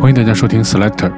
[0.00, 1.12] 欢迎大家收听 Selector。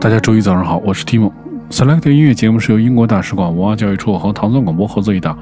[0.00, 1.32] 大家周一早上好，我是 Timo。
[1.70, 5.38] Selector 音乐节目是由英国大使馆文化教育处和唐宋广播合作一档，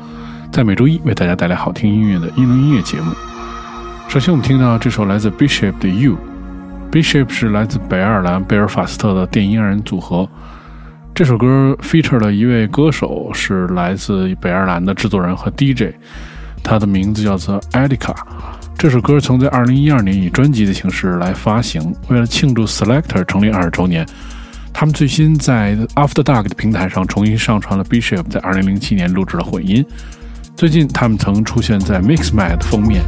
[0.53, 3.11] 在每周一为大家带来好听音乐的英伦音乐节目。
[4.09, 6.19] 首先，我们听到这首来自 Bishop 的 You。
[6.91, 10.29] Bishop 是来自北爱尔兰贝尔法斯特的电音二人组合。
[11.15, 15.95] 这首歌 feature 了一位歌手，是来自北爱尔兰的制作人和 DJ，
[16.63, 18.15] 他的名字叫做 Edika。
[18.83, 21.95] 这首歌曾在2012年以专辑的形式来发行。
[22.09, 24.05] 为了庆祝 Selector 成立二十周年，
[24.73, 29.87] 他们最新在 After Dark 的平台上重新上传了 Bishop 在2007年录制的混音。
[30.57, 33.05] 最近，他们曾出现在 Mixmag 封面。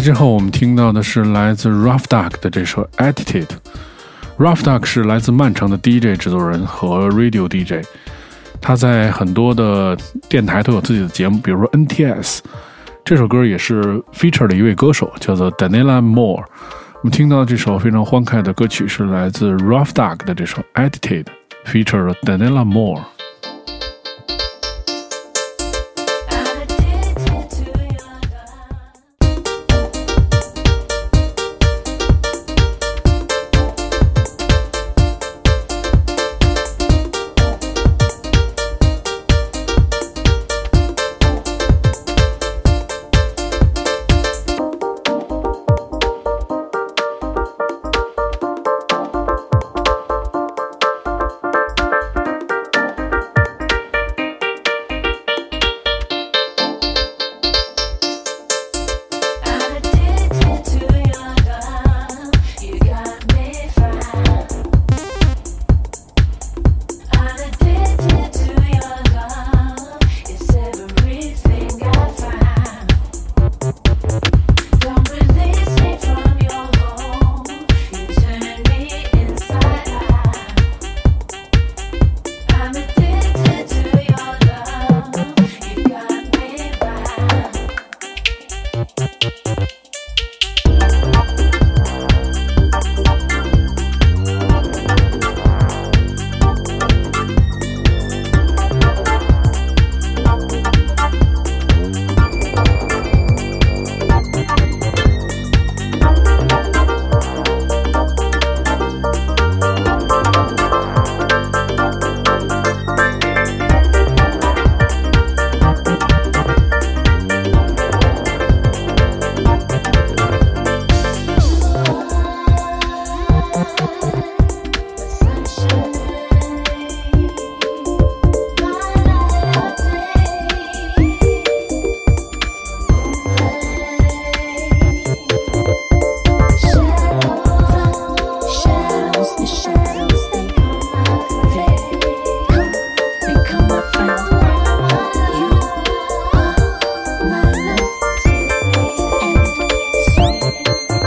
[0.00, 3.48] 之后，我们听到的是来自 Rough Duck 的这首 Attitude。
[4.38, 7.86] Rough Duck 是来自曼城的 DJ 制作人和 Radio DJ，
[8.60, 9.96] 他在很多的
[10.28, 12.40] 电台都有自己的节目，比如说 NTS。
[13.04, 13.82] 这首歌也是
[14.12, 16.44] feature 的一位歌手，叫做 Daniela Moore。
[17.02, 23.02] 我们听到这首非常欢快的歌曲是来自 Rough Duck 的这首 Attitude，feature Daniela Moore。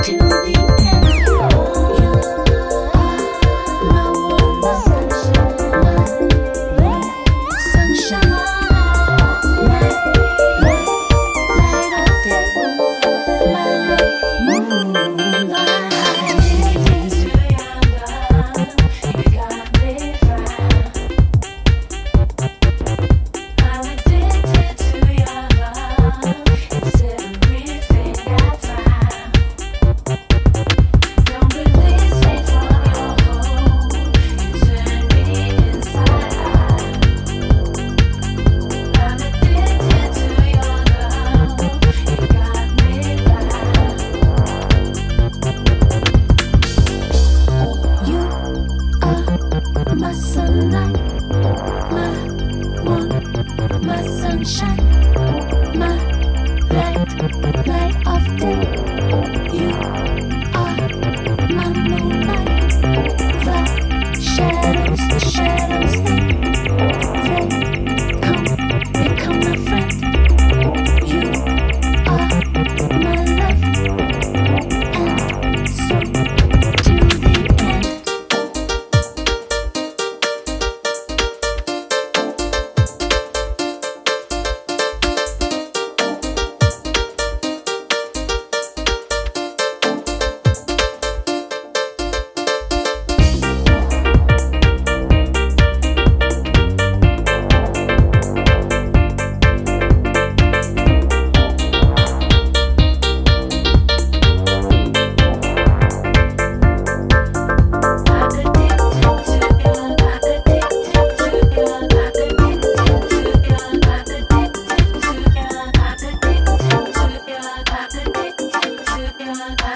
[0.03, 0.62] to the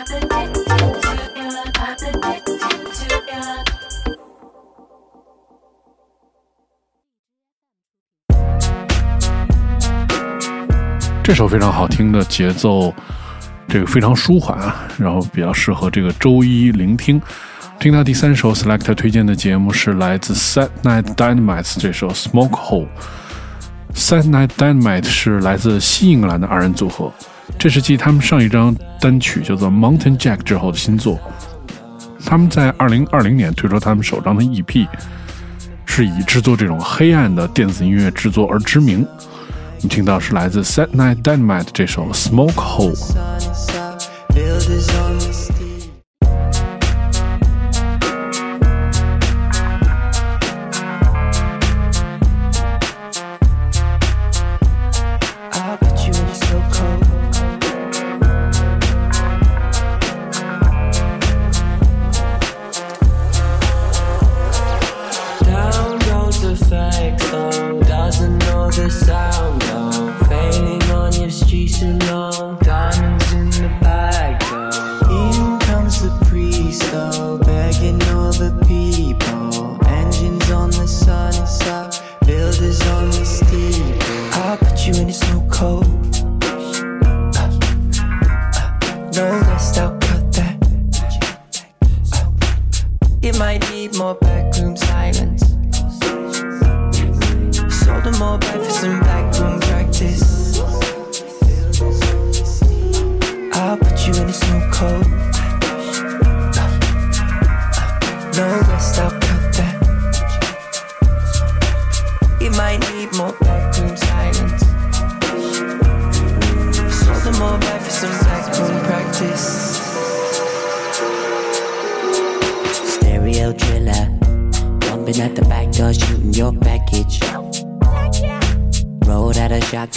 [0.08, 0.16] 这
[11.34, 12.94] 首非常好听的节奏，
[13.68, 17.22] 这个非常舒缓啊，然后比较适合这个周一聆听。
[17.78, 22.88] 听到第三首 Select 推荐的节目是来自 Set Night Dynamite 这首 Smoke Hole。
[23.94, 27.12] Set Night Dynamite 是来自西英格兰的二人组合，
[27.58, 31.20] 这是继他们上一张单曲叫做《Mountain Jack》之后的新作。
[32.25, 34.88] 他们在二零二零年推出他们首张的 EP，
[35.86, 39.08] 是以制作这种黑暗的电子音乐制作而知名。
[39.10, 42.96] 我们听到是来自 Set Night Dynamite 这首《Smoke Hole》。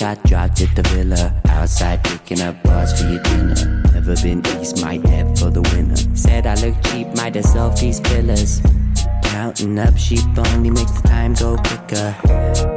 [0.00, 1.40] Got dropped at the villa.
[1.48, 3.82] Outside picking up bars for your dinner.
[3.92, 6.16] Never been east, might head for the winter.
[6.16, 8.60] Said I look cheap, might have solved these pillars.
[9.24, 12.16] Counting up sheep only makes the time go quicker.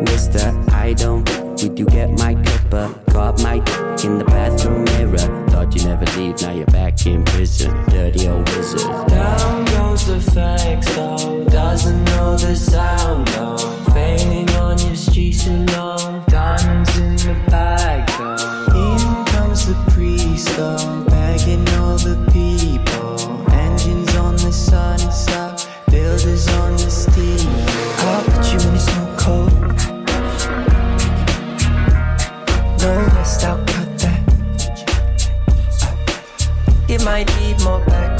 [0.01, 1.25] Mister, I don't.
[1.57, 2.93] Did you get my clipper?
[3.11, 5.42] Caught my dick in the bathroom mirror.
[5.53, 7.71] Thought you'd never leave, now you're back in prison.
[7.85, 8.81] Dirty old wizard.
[9.07, 11.43] Down goes the facts, though.
[11.43, 13.57] Doesn't know the sound, though.
[13.93, 16.23] Failing on your streets alone.
[16.27, 18.65] Diamonds in the bag, though.
[18.73, 21.03] In comes the priest, though.
[21.03, 23.53] Begging all the people.
[23.53, 25.61] Engines on the sunny side.
[25.91, 27.82] Builders on the steep.
[37.03, 38.12] Might need more backroom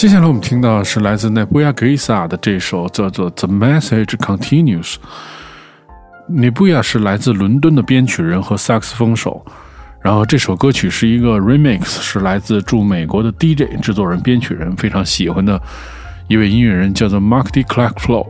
[0.00, 4.94] 接下来我们听到是来自 Nebuya Grisa 的这首叫做《The Message Continues》。
[6.26, 9.44] Nebuya 是来自伦敦的编曲人和萨克斯风手，
[10.00, 15.60] 然后这首歌曲是一个 remix，是来自驻美国的 DJ 制作人、编曲人非常喜欢的
[16.28, 17.62] 一位音乐人，叫做 Mark D.
[17.64, 18.26] Clark Flow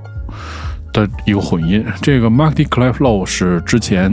[0.93, 1.87] 的一个混音。
[2.03, 2.65] 这个 Mark D.
[2.65, 4.13] Clark Flow 是之前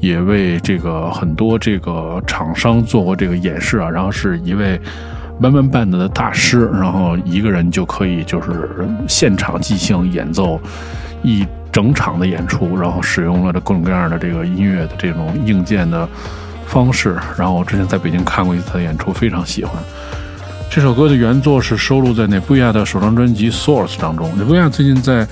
[0.00, 4.78] 也为这个很多这个厂商做过这个演示啊，然后是一位。
[5.40, 8.70] Mamma band 的大师，然后一个人就可以就是
[9.08, 10.60] 现场即兴演奏
[11.22, 16.06] 一整场的演出，然后使用了这各种各样的这个音乐的这种硬件的
[16.66, 17.16] 方式。
[17.38, 19.74] 然后我之前在北京看过一次他的演出，非常喜欢。
[20.70, 24.36] 这首歌的原作是收录在内布亚的首张专辑《Source》当中。
[24.38, 25.26] 内布亚最近在《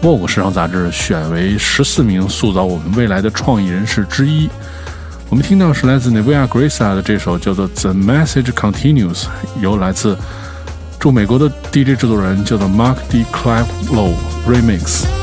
[0.00, 4.48] Vogue》时尚杂志选为十四名塑造我们未来的创意人士之一。
[5.30, 9.22] 我们听到是来自 Nevia Grisa 的这首叫做《The Message Continues》，
[9.60, 10.18] 由来自
[10.98, 13.24] 驻美国的 DJ 制作人叫做 Mark D.
[13.32, 14.12] Clive Low
[14.44, 15.19] Remix。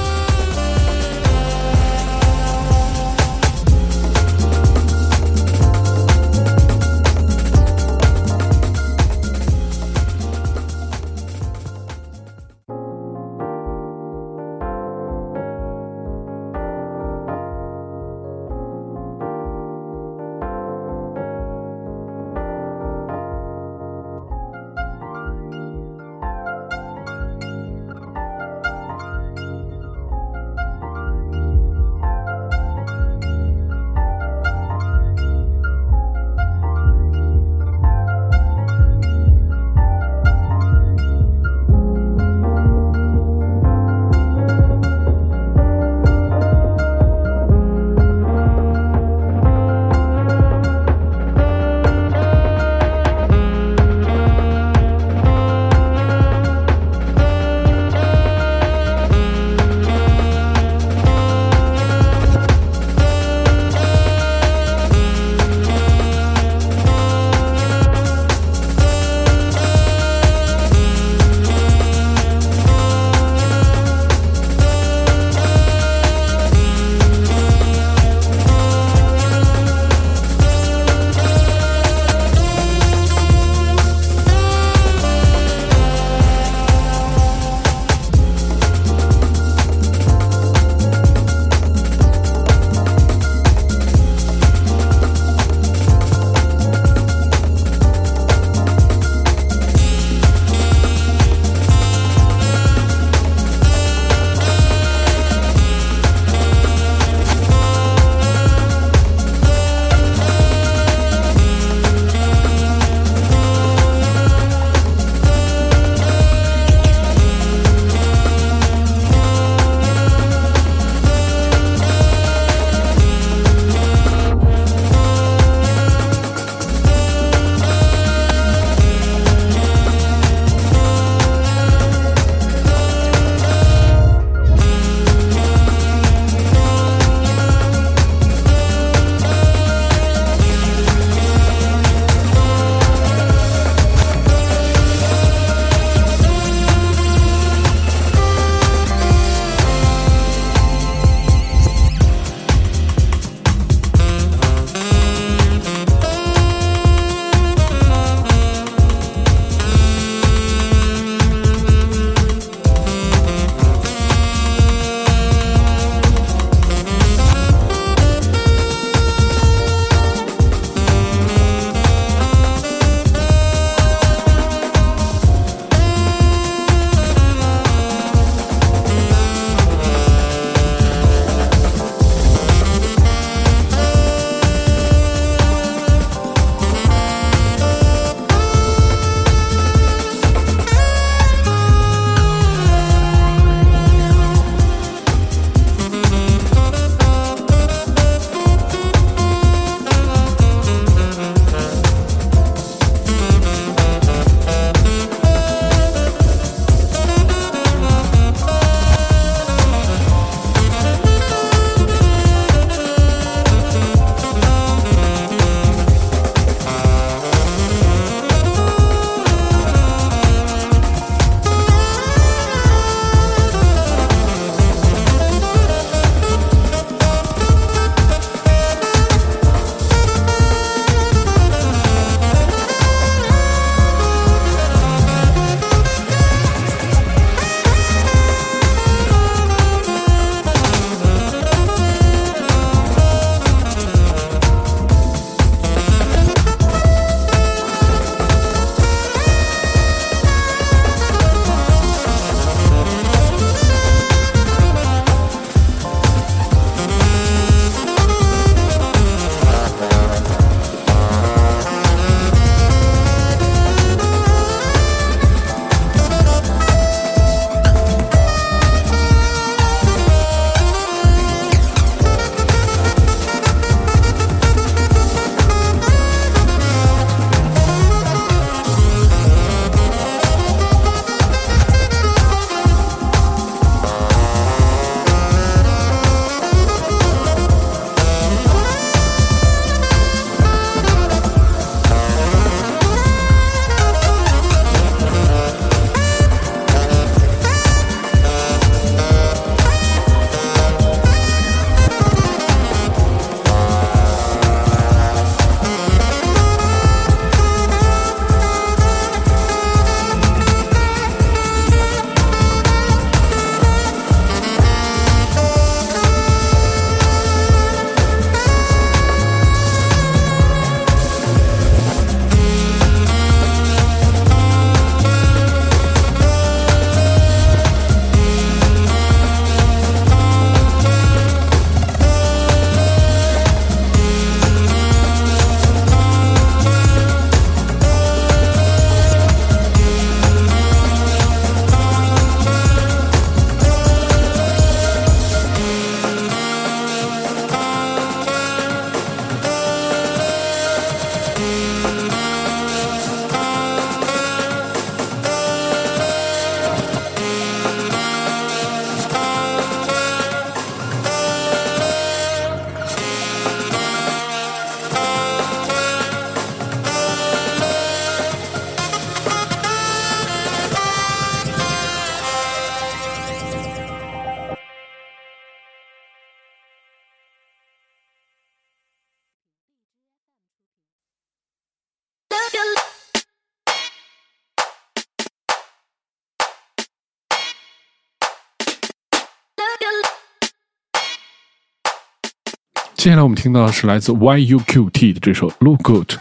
[392.98, 396.12] 接下来我们听到的是来自 YUQT 的这首《Look Good》。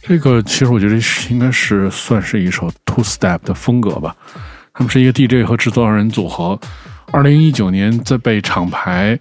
[0.00, 4.16] 这个其实我觉得应该是算是一首 Two Step 的风格吧。
[4.72, 6.58] 他们是一个 DJ 和制作人组合。
[7.12, 9.20] 二零一九年在被厂牌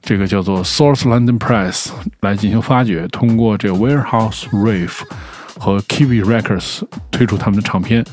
[0.00, 5.00] 这个叫做 Source London Press 来进行发掘，通过这 Warehouse Rave
[5.58, 8.04] 和 Kiwi Records 推出他们的唱片。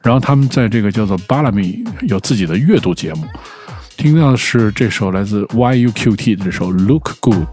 [0.00, 3.26] 然后他们在这个叫做 Balami 有自己的阅读节目。
[4.02, 7.46] 听到的是这首来自 YUQT 的这首《Look Good》。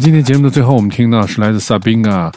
[0.00, 2.32] 今天节目的最后，我们听到是来自 Sabina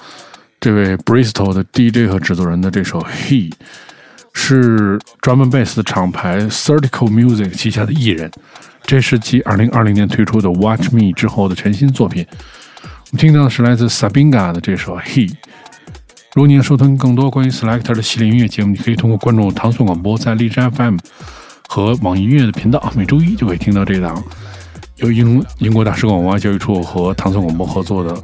[0.60, 3.50] 这位 Bristol 的 DJ 和制作人的这首《He》，
[4.34, 8.30] 是 drum bass 的厂牌 Certical Music 旗下的艺人，
[8.84, 12.28] 这是继2020年推出的《Watch Me》之后的全新作品。
[12.82, 15.30] 我们听到的是来自 Sabina 的这首《He》。
[16.34, 20.98] 如果你要收听更多关于 Selector 的系列音乐节目，你可以通过关注唐宋广播在荔枝 FM
[21.70, 24.22] 和网易音乐的频道，每周一就可以听到这档
[24.98, 28.16] 由英英国大使馆文化教育处和唐宋广播合作的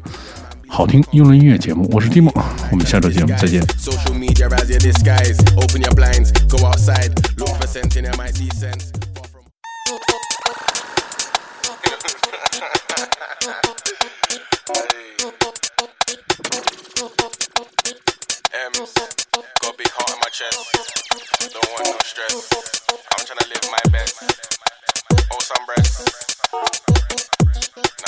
[0.68, 1.90] 好听英伦音乐节目。
[1.92, 2.32] 我是蒂梦，
[2.72, 3.60] 我们下周节目再见。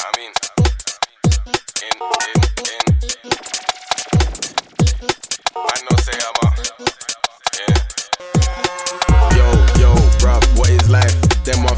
[0.03, 0.31] I mean?
[1.45, 2.40] In, in,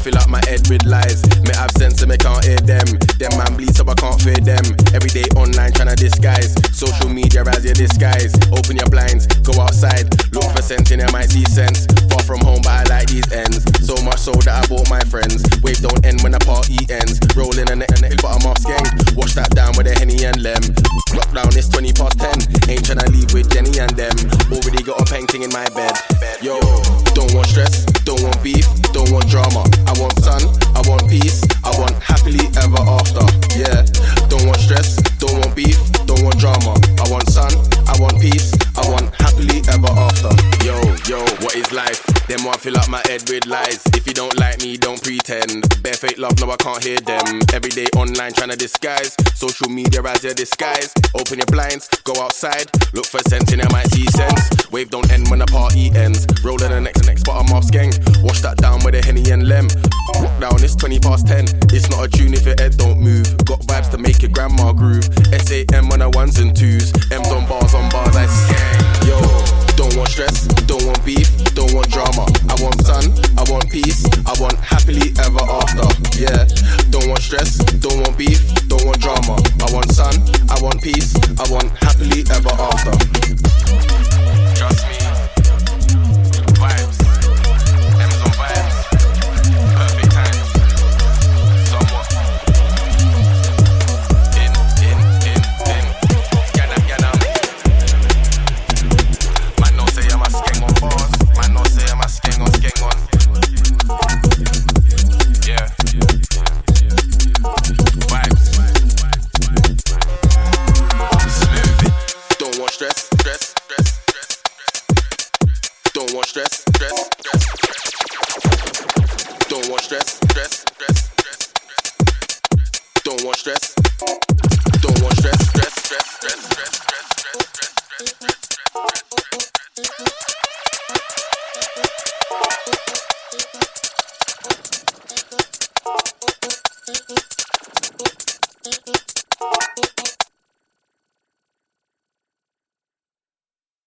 [0.04, 1.24] fill up my head with lies.
[1.48, 2.84] Me have sense and me can't hear them.
[3.16, 4.76] Them man bleed so I can't fear them.
[4.92, 6.52] Every day online tryna disguise.
[6.76, 8.36] Social media as your disguise.
[8.52, 10.12] Open your blinds, go outside.
[10.36, 11.88] Look for sense in MIC sense.
[12.12, 13.64] Far from home, but I like these ends.
[13.80, 15.40] So much so that I bought my friends.
[15.64, 17.16] Wave don't end when the party ends.
[17.32, 17.88] Rolling and the
[18.20, 19.16] but I'm off skeng.
[19.16, 20.60] Wash that down with a henny and lem.
[21.16, 22.68] Lockdown is 20 past 10.
[22.68, 24.12] Ain't tryna leave with Jenny and them.
[24.52, 26.13] Already got a painting in my bed.
[46.74, 47.40] Can't hear them.
[47.52, 49.14] Every day online trying to disguise.
[49.34, 50.92] Social media as your disguise.
[51.14, 52.66] Open your blinds, go outside.
[52.92, 54.13] Look for sense in MIC sense.